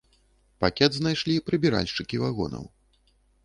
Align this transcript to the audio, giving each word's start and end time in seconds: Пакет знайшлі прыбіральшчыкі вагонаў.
Пакет 0.65 0.97
знайшлі 0.99 1.35
прыбіральшчыкі 1.51 2.21
вагонаў. 2.25 2.69